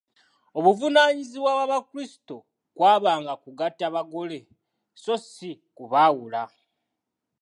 Obuvunaanyibwa 0.57 1.51
bw’Abakrisitu 1.55 2.37
kw’abanga 2.77 3.33
kugatta 3.43 3.85
bagole 3.95 4.39
sso 5.01 5.15
si 5.33 5.49
kubaawula. 5.75 6.43